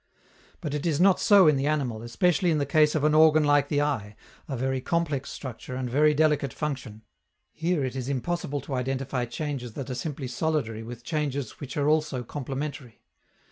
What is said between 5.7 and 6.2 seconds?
and very